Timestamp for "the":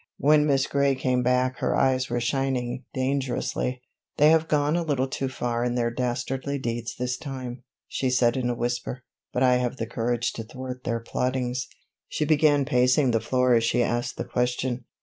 9.75-9.85, 13.11-13.19, 14.17-14.25